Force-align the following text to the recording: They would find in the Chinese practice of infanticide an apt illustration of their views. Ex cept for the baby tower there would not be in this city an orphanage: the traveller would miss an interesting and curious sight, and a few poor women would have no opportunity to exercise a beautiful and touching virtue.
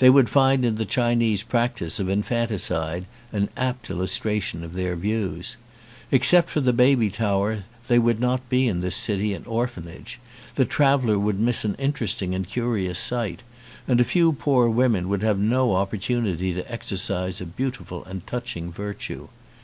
They 0.00 0.10
would 0.10 0.28
find 0.28 0.64
in 0.64 0.74
the 0.74 0.84
Chinese 0.84 1.44
practice 1.44 2.00
of 2.00 2.08
infanticide 2.08 3.06
an 3.32 3.50
apt 3.56 3.88
illustration 3.88 4.64
of 4.64 4.74
their 4.74 4.96
views. 4.96 5.56
Ex 6.10 6.26
cept 6.26 6.50
for 6.50 6.60
the 6.60 6.72
baby 6.72 7.08
tower 7.08 7.62
there 7.86 8.00
would 8.00 8.18
not 8.18 8.48
be 8.48 8.66
in 8.66 8.80
this 8.80 8.96
city 8.96 9.32
an 9.32 9.44
orphanage: 9.44 10.18
the 10.56 10.64
traveller 10.64 11.20
would 11.20 11.38
miss 11.38 11.64
an 11.64 11.76
interesting 11.76 12.34
and 12.34 12.48
curious 12.48 12.98
sight, 12.98 13.44
and 13.86 14.00
a 14.00 14.10
few 14.10 14.32
poor 14.32 14.68
women 14.68 15.08
would 15.08 15.22
have 15.22 15.38
no 15.38 15.76
opportunity 15.76 16.52
to 16.52 16.68
exercise 16.68 17.40
a 17.40 17.46
beautiful 17.46 18.04
and 18.06 18.26
touching 18.26 18.72
virtue. 18.72 19.28